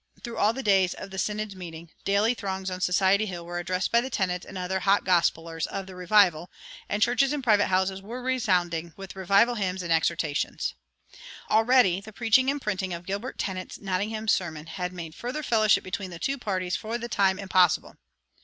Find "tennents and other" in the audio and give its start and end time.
4.09-4.79